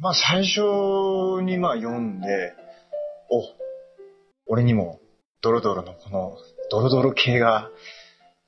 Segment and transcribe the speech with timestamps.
[0.00, 2.54] まあ最初にまあ読んで、
[3.30, 4.98] お、俺にも
[5.42, 6.36] ドロドロのこの
[6.70, 7.68] ドロドロ系が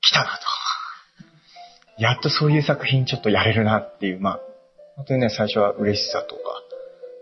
[0.01, 2.03] 来たなと。
[2.03, 4.41] やっとそういう作品ちょっとやれるなっていう、まあ、
[4.97, 6.41] 本当にね、最初は嬉しさとか、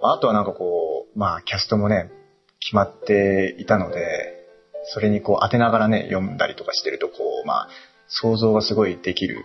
[0.03, 2.11] あとはなんかこう、まあキャストもね、
[2.61, 4.01] 決まっていたので、
[4.95, 7.69] それにこう当てながらね、読んだりとかしてると、こう、まあ、
[8.07, 9.45] 想像がすごいできる。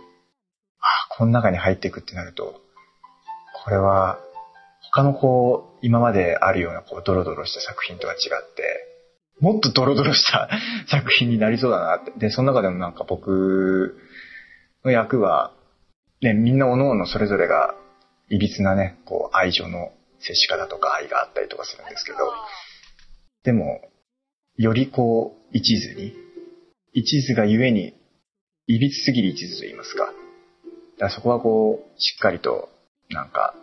[0.80, 2.60] ああ、この中に入っていくってなると、
[3.64, 4.20] これは、
[4.96, 8.86] 他のこう、今まであるようなこう、ドロドロした作品とは違って、
[9.40, 10.48] もっとドロドロした
[10.88, 12.12] 作品になりそうだなって。
[12.12, 14.00] で、その中でもなんか僕
[14.86, 15.52] の役は、
[16.22, 17.74] ね、みんな各々それぞれが、
[18.30, 22.18] いびつなね、こう、愛情の接し方とか愛があったりとかするんですけど、
[23.44, 23.82] でも、
[24.56, 26.14] よりこう、一途に、
[26.94, 27.92] 一途がゆえに、
[28.66, 30.06] いびつすぎる一途と言いますか。
[30.06, 30.14] だか
[31.00, 32.70] らそこはこう、しっかりと、
[33.10, 33.54] なんか、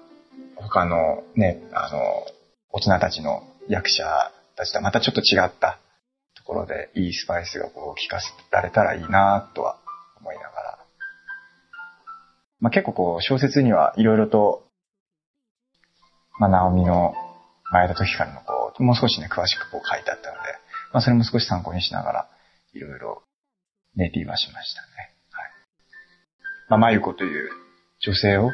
[0.63, 1.99] 他のね、あの、
[2.71, 4.03] 大人たちの役者
[4.55, 5.79] たちとはまたちょっと違った
[6.35, 9.77] ところで、いいスパイスがこう、効かせられたらいいなとは
[10.19, 10.79] 思いながら。
[12.59, 14.67] まあ、結構こう、小説にはいろいろと、
[16.39, 17.13] まあ、ナオミの
[17.71, 20.39] 前田時からのこう、もう少しね、詳しくこう書いてあったので、
[20.93, 22.29] まあ、それも少し参考にしながら、
[22.73, 23.23] いろいろ
[23.95, 24.87] ネイティブはしましたね。
[25.31, 25.51] はい。
[26.69, 27.49] まあ、まゆこという
[27.99, 28.51] 女性を、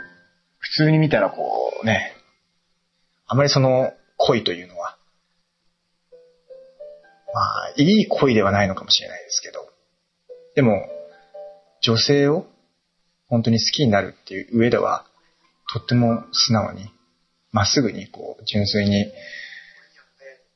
[0.59, 2.13] 普通に見たらこうね、
[3.27, 4.97] あまりその恋というのは、
[7.33, 9.69] まあ、いい恋ではないのかもしれないですけど、
[10.55, 10.87] でも、
[11.81, 12.45] 女性を
[13.27, 15.05] 本当に好きになるっていう上では、
[15.71, 16.91] とっても素直に、
[17.51, 19.11] まっすぐに、こう、純粋に、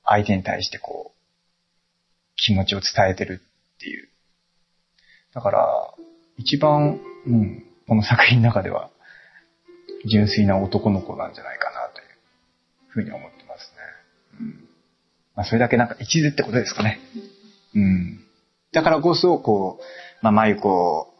[0.03, 1.23] 相手に対してこう、
[2.35, 3.41] 気持ちを伝えてる
[3.75, 4.09] っていう。
[5.33, 5.93] だから、
[6.37, 8.89] 一番、うん、この作品の中では、
[10.05, 12.07] 純粋な男の子なんじゃないかなという
[12.89, 14.39] ふうに思ってますね。
[14.39, 14.69] うん。
[15.35, 16.99] まあ、それだけなんか一途ってことですかね。
[17.75, 18.19] うん。
[18.71, 19.83] だからこそ、こう、
[20.21, 21.13] まあ、まゆこ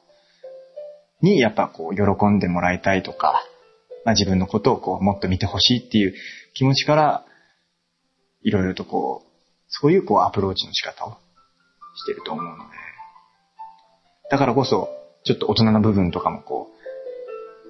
[1.22, 3.41] にやっぱこう、喜んでもらいたいとか、
[4.05, 6.13] まあ、自分のことをこう、もっと見てほしいっていう
[6.53, 7.25] 気持ちから、
[8.43, 9.29] いろいろとこう、
[9.69, 11.17] そういうこうアプローチの仕方を
[11.95, 12.63] してると思うので、
[14.29, 14.89] だからこそ、
[15.23, 16.82] ちょっと大人の部分とかもこう、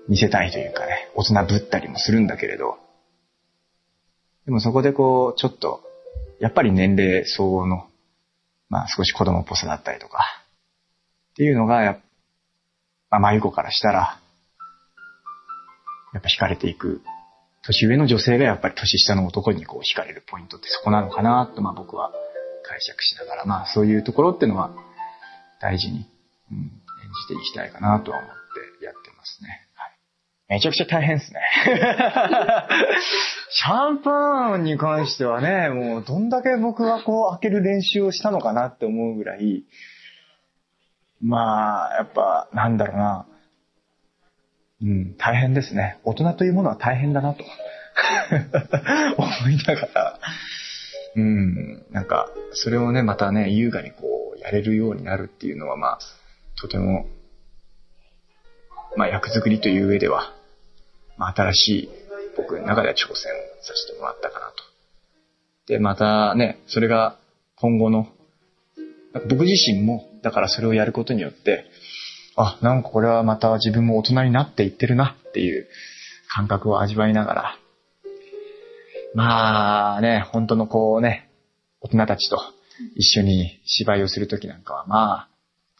[0.07, 2.77] 見せたいというかね、大人ぶったりもするんだけれど、
[4.45, 5.81] でもそこでこう、ちょっと、
[6.39, 7.87] やっぱり年齢相応の、
[8.69, 10.19] まあ少し子供っぽさだったりとか、
[11.31, 11.99] っていうのが、
[13.09, 14.19] まあ、まゆこからしたら、
[16.13, 17.01] やっぱ惹かれていく
[17.63, 22.11] 年上の女性がやっぱり年下の男にこう惹かれるポイントってそこなのかなと、まあ僕は
[22.63, 24.71] 解釈しながら、まあそういうところっていうのは
[25.61, 26.05] 大事に、
[26.51, 26.69] うん、演
[27.27, 28.29] じていきたいかなとは思っ
[28.79, 29.61] てやってますね。
[30.49, 31.39] はい、めちゃくちゃ大変ですね。
[33.49, 39.63] シャンパンに関してはね、もうどんだけ僕がこう開ける練習をしたのかなって思うぐらい、
[41.21, 43.25] まあ、やっぱ、なんだろうな。
[44.81, 45.99] うん、大変ですね。
[46.03, 47.43] 大人というものは大変だなと
[49.17, 50.19] 思いながら、
[51.15, 55.99] うん、なんか、それをね、またね、優雅にこう、やれるようになるっていうのは、まあ、
[56.59, 57.05] とても、
[58.95, 60.33] まあ、役作りという上では、
[61.17, 61.89] まあ、新しい
[62.37, 63.31] 僕の中では挑戦
[63.61, 64.63] させてもらったかなと。
[65.67, 67.17] で、またね、それが
[67.55, 68.07] 今後の、
[69.29, 71.65] 僕自身も、だからそれをやることによって、
[72.35, 75.67] あ、なんかこれはまた自分も大人になっていってるなっていう
[76.27, 77.57] 感覚を味わいながら、
[79.13, 81.29] まあね、本当のこうね、
[81.81, 82.41] 大人たちと
[82.95, 85.29] 一緒に芝居をするときなんかは、まあ、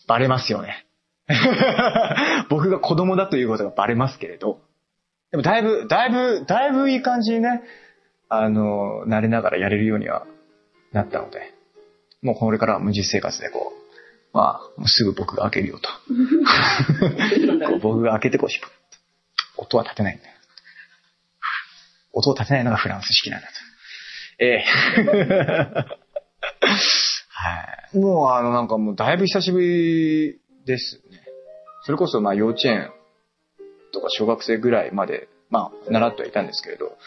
[0.07, 0.85] バレますよね。
[2.49, 4.59] 僕が子供だということがバレますけれど、
[5.31, 7.63] でもだいぶ、だいぶ、だいぶいい感じにね、
[8.29, 10.25] あの、慣れながらやれるようには
[10.91, 11.53] なったので、
[12.21, 15.89] もうこれからは無実生活でこう、まあ、もうすぐ僕が開けるよと。
[17.67, 18.49] こう僕が開けてこう、
[19.57, 20.33] 音は立てないんだよ。
[22.13, 23.53] 音を立てないのがフランス式なんだと。
[24.39, 24.63] ええ
[27.29, 27.97] はい。
[27.97, 31.02] もうあのなんかもうだいぶ久しぶりですね。
[31.85, 32.91] それこそまあ幼稚園
[33.91, 36.97] とか小学生ぐらいまで、まあ習ってはいたんですけれど、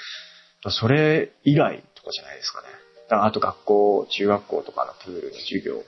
[0.70, 2.68] それ以来とかじゃないですかね。
[3.10, 5.82] あと学校、中学校とかのプールの授業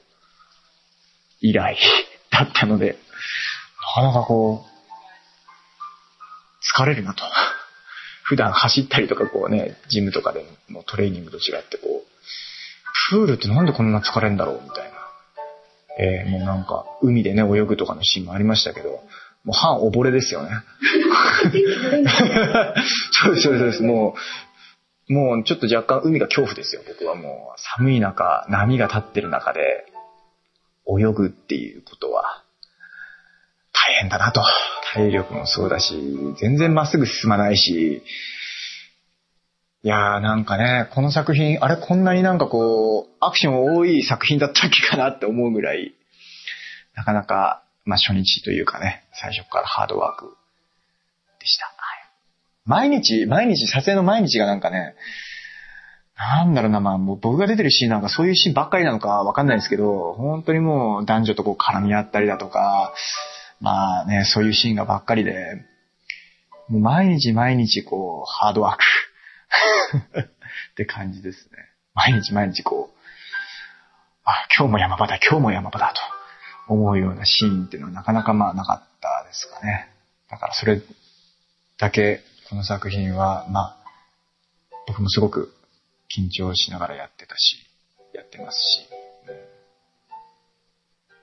[1.41, 1.77] 以来
[2.31, 2.99] だったので、
[3.97, 4.79] なかなかこう、
[6.81, 7.25] 疲れるなと。
[8.23, 12.09] 普段走ったりとかこうね、ジムとかでのトレーニングと違ってこう、
[13.11, 14.98] プールってなんでこんな疲れるんだろうみたいな。
[15.99, 19.03] えー、もうなんか、海でね、泳ぐとかのシーンもありましたけど、
[19.45, 20.51] もう半溺れですよね。
[23.13, 23.83] そうです、そうです。
[23.83, 24.15] も
[25.09, 27.61] う、もうちょっと若干海が恐怖ですよ、僕はもう。
[27.77, 29.87] 寒い中、波が立ってる中で、
[30.87, 32.45] 泳ぐっていうことは、
[33.73, 34.43] 大変だなと。
[34.95, 35.95] 体力もそうだし、
[36.41, 38.03] 全然まっすぐ進まないし、
[39.89, 45.95] いやーなんかね、この作品、あれこんなになんかこう、アクション多い作品だったっけかなって思うぐらい、
[46.95, 50.37] なかなか、まあ初日というかね、最初からハードワーク
[51.41, 51.65] でした。
[51.65, 51.75] はい、
[52.67, 54.95] 毎日、毎日、撮影の毎日がなんかね、
[56.19, 62.93] なんだろうな、まあもう僕が出てるシーンなんかそういうシーンばっかりなのかわかんないですけど、本当にもう男女とこう絡み合ったりだとか、
[63.63, 65.33] まあね、そういうシーンがばっかりで、
[66.69, 68.83] もう毎日毎日こう、ハードワーク
[70.73, 71.59] って感じですね。
[71.95, 72.99] 毎日毎日こう、
[74.25, 75.93] あ、今日も山場だ、今日も山場だ
[76.67, 79.91] と思うようなシーンっていうのはなかなかまあなかったですかね。
[80.31, 80.83] だからそれ
[81.79, 83.77] だけこの作品は、まあ、
[84.87, 85.55] 僕もすごく
[86.15, 87.57] 緊張しながらやってたし、
[88.15, 88.89] やってますし。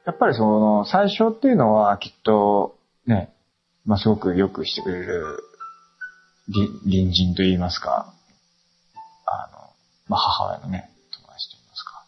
[0.05, 3.33] やっぱりその、最初っていうのはきっと、ね、
[3.85, 5.39] まあすごくよくしてくれる
[6.53, 8.13] 隣人と言いますか、
[10.07, 12.05] まあ母親のね、友達と言いますか。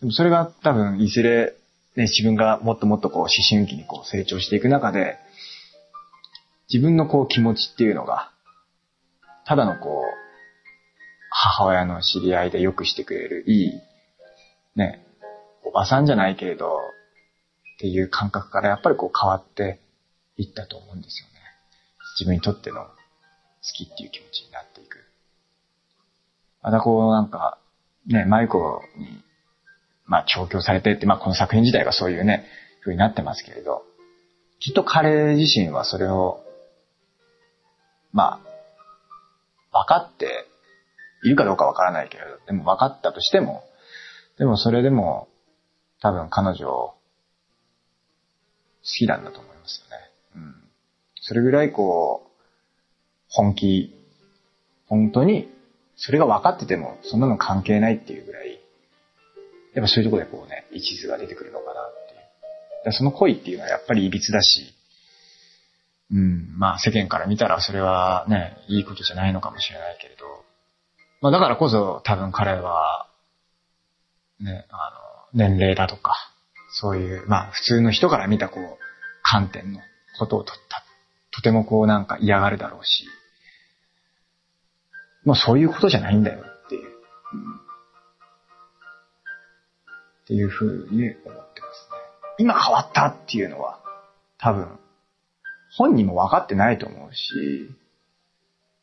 [0.00, 1.54] でもそれが多分いずれ、
[1.96, 5.18] ね、自分がもっともっとこう思春期にこう成長していく中で、
[6.72, 8.30] 自分のこう気持ちっていうのが、
[9.44, 10.22] ただのこう、
[11.30, 13.80] 母親の知り合いでよくしてくれるいい、
[14.76, 15.04] ね、
[15.64, 16.78] おばさんじゃないけれど、
[17.76, 19.80] っていう感覚からやっぱりこう変わって
[20.36, 21.32] いったと思うんですよね。
[22.18, 22.90] 自分にとっての好
[23.74, 24.71] きっていう気持ちになって
[26.62, 27.58] またこうなんか、
[28.06, 29.22] ね、マイコに、
[30.06, 32.46] まあ調教されてって、まあこの作品自体がそういうね、
[32.80, 33.82] 風になってますけれど、
[34.58, 36.40] きっと彼自身はそれを、
[38.12, 38.40] ま
[39.72, 40.46] あ、分かって
[41.24, 43.64] いるかどうかわからないけれど、でも分かったとしても、
[44.38, 45.28] でもそれでも
[46.00, 46.96] 多分彼女好
[48.82, 50.10] きなんだと思いますよね。
[50.36, 50.54] うん。
[51.20, 52.30] それぐらいこう、
[53.28, 53.94] 本気、
[54.88, 55.48] 本当に、
[55.96, 58.60] それが分かってても、そんなの関係ないっていうぐらい、
[59.74, 62.20] やっぱそういうとこでこうね、一途が出てくるのかなっていう。
[62.84, 64.74] でその恋っていうのはやっぱり歪だし、
[66.10, 70.26] うん、まあ世間から見たらそれはね、いいことじゃないのかもしれないけれど、
[71.20, 73.06] まあだからこそ多分彼は、
[74.40, 76.14] ね、あの、年齢だとか、
[76.74, 78.78] そういう、まあ普通の人から見たこう、
[79.22, 79.80] 観点の
[80.18, 80.84] ことをとった。
[81.30, 83.06] とてもこうなんか嫌がるだろうし、
[85.24, 87.58] もうそういうことじゃないんだよっていう、うん、っ
[90.26, 91.44] ていうふうに思ってますね。
[92.38, 93.80] 今変わったっていうのは、
[94.38, 94.78] 多分、
[95.76, 97.70] 本人も分かってないと思うし、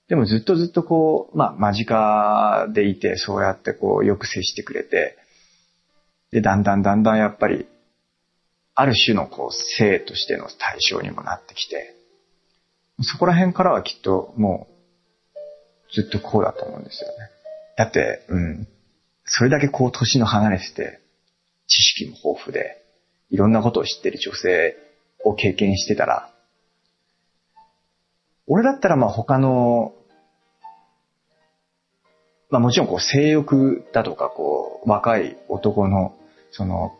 [0.08, 5.18] でもずっとずっとこう、まあ間近でいて、そうやってこうよく接してくれて、
[6.32, 7.68] で、だんだんだんだんやっぱり
[8.76, 11.96] ある種のこう性としての対象にもなってきて、
[13.02, 14.79] そこら辺からはきっともう
[15.94, 17.16] ずっとこうだと思うんですよね。
[17.78, 18.68] だって、うん、
[19.26, 21.00] それだけこう年の離れてて、
[21.68, 22.84] 知識も豊富で、
[23.30, 24.76] いろんなことを知ってる女性
[25.24, 26.32] を経験してたら、
[28.48, 29.94] 俺だったらまあ他の、
[32.50, 36.16] まあもちろんこう性欲だとかこう若い男の
[36.52, 36.92] その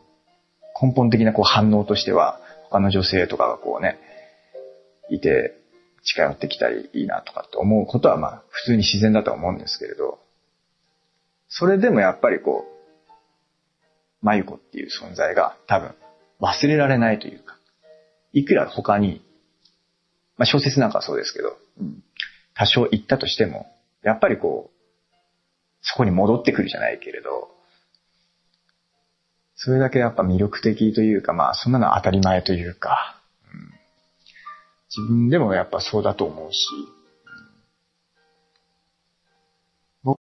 [0.79, 4.00] 根本的なこう反応としては、他の女性とかがこうね、
[5.10, 5.58] いて、
[6.03, 10.20] 近寄ってきたりいいなとかって思うことはまあ普通に自然だと思うんですけれど、
[11.50, 15.96] それでもやっぱりこう、まゆこっていう存在が多分
[16.39, 17.58] 忘れられないというか、
[18.34, 19.22] いくら他に、
[20.38, 22.03] まあ小説なんかそうですけど、うん、
[22.53, 23.68] 多少言ったとしても、
[24.03, 24.79] やっぱりこう、
[25.82, 27.50] そこに戻ってくるじゃないけれど、
[29.56, 33.18] それだけやっぱ魅力的というか、まあそんなの当たり前というか、うん、
[34.96, 36.67] 自分でもやっぱそうだと思うし、